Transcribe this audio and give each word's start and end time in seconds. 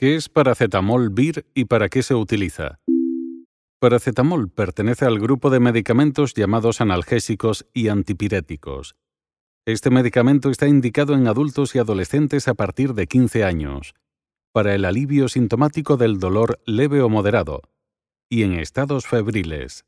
¿Qué 0.00 0.14
es 0.14 0.28
paracetamol 0.28 1.10
VIR 1.10 1.44
y 1.54 1.64
para 1.64 1.88
qué 1.88 2.04
se 2.04 2.14
utiliza? 2.14 2.78
Paracetamol 3.80 4.48
pertenece 4.48 5.06
al 5.06 5.18
grupo 5.18 5.50
de 5.50 5.58
medicamentos 5.58 6.34
llamados 6.34 6.80
analgésicos 6.80 7.66
y 7.74 7.88
antipiréticos. 7.88 8.94
Este 9.66 9.90
medicamento 9.90 10.50
está 10.50 10.68
indicado 10.68 11.14
en 11.14 11.26
adultos 11.26 11.74
y 11.74 11.80
adolescentes 11.80 12.46
a 12.46 12.54
partir 12.54 12.94
de 12.94 13.08
15 13.08 13.42
años, 13.42 13.94
para 14.52 14.72
el 14.76 14.84
alivio 14.84 15.28
sintomático 15.28 15.96
del 15.96 16.20
dolor 16.20 16.60
leve 16.64 17.02
o 17.02 17.08
moderado, 17.08 17.62
y 18.30 18.44
en 18.44 18.52
estados 18.52 19.04
febriles. 19.04 19.84